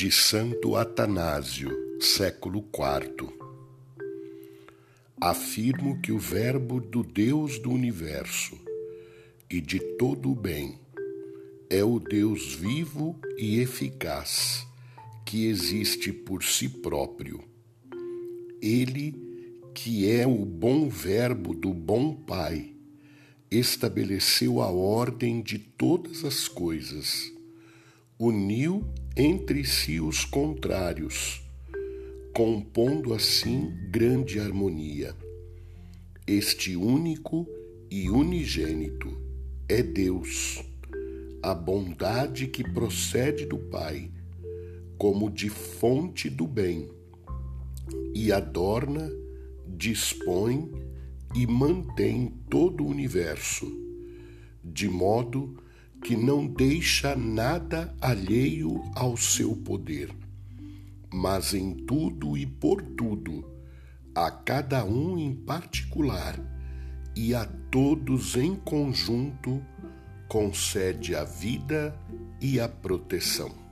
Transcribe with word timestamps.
de 0.00 0.10
Santo 0.10 0.76
Atanásio, 0.76 1.70
século 2.00 2.64
IV. 2.72 3.28
Afirmo 5.20 6.00
que 6.00 6.10
o 6.10 6.18
Verbo 6.18 6.80
do 6.80 7.02
Deus 7.02 7.58
do 7.58 7.70
universo 7.70 8.58
e 9.50 9.60
de 9.60 9.78
todo 9.98 10.30
o 10.30 10.34
bem 10.34 10.78
é 11.68 11.84
o 11.84 12.00
Deus 12.00 12.54
vivo 12.54 13.14
e 13.36 13.60
eficaz 13.60 14.66
que 15.26 15.44
existe 15.44 16.14
por 16.14 16.42
si 16.42 16.66
próprio. 16.66 17.44
Ele, 18.62 19.14
que 19.74 20.10
é 20.10 20.26
o 20.26 20.46
bom 20.46 20.88
Verbo 20.88 21.54
do 21.54 21.74
bom 21.74 22.14
Pai, 22.14 22.72
estabeleceu 23.50 24.62
a 24.62 24.70
ordem 24.70 25.42
de 25.42 25.58
todas 25.58 26.24
as 26.24 26.48
coisas, 26.48 27.30
uniu 28.22 28.84
entre 29.16 29.64
si 29.64 29.98
os 29.98 30.26
contrários, 30.26 31.40
compondo 32.34 33.14
assim 33.14 33.72
grande 33.90 34.38
harmonia. 34.38 35.16
Este 36.26 36.76
único 36.76 37.48
e 37.90 38.10
unigênito 38.10 39.18
é 39.66 39.82
Deus, 39.82 40.62
a 41.42 41.54
bondade 41.54 42.46
que 42.46 42.62
procede 42.62 43.46
do 43.46 43.56
Pai, 43.56 44.10
como 44.98 45.30
de 45.30 45.48
fonte 45.48 46.28
do 46.28 46.46
bem, 46.46 46.90
e 48.14 48.30
adorna, 48.30 49.10
dispõe 49.66 50.70
e 51.34 51.46
mantém 51.46 52.34
todo 52.50 52.84
o 52.84 52.88
universo, 52.88 53.66
de 54.62 54.90
modo 54.90 55.54
que 55.54 55.69
não 56.16 56.46
deixa 56.46 57.14
nada 57.14 57.94
alheio 58.00 58.82
ao 58.94 59.16
seu 59.16 59.54
poder, 59.54 60.10
mas 61.12 61.54
em 61.54 61.74
tudo 61.74 62.36
e 62.36 62.46
por 62.46 62.82
tudo, 62.82 63.44
a 64.14 64.30
cada 64.30 64.84
um 64.84 65.18
em 65.18 65.34
particular 65.34 66.38
e 67.14 67.34
a 67.34 67.44
todos 67.70 68.36
em 68.36 68.56
conjunto, 68.56 69.62
concede 70.28 71.14
a 71.14 71.24
vida 71.24 71.96
e 72.40 72.58
a 72.58 72.68
proteção. 72.68 73.69